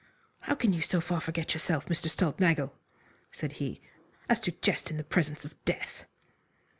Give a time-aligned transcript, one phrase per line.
[0.39, 2.09] "How can you so far forget yourself, Mr.
[2.09, 2.71] Stulpnagel,"
[3.31, 3.81] said he,
[4.29, 6.05] "as to jest in the presence of death?"